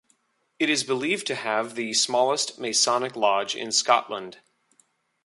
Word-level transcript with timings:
It 0.57 0.67
is 0.67 0.83
believed 0.83 1.27
to 1.27 1.35
have 1.35 1.75
the 1.75 1.93
smallest 1.93 2.57
Masonic 2.57 3.15
Lodge 3.15 3.55
in 3.55 3.71
Scotland. 3.71 4.39